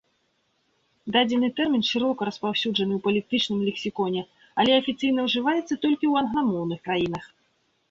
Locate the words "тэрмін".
1.59-1.83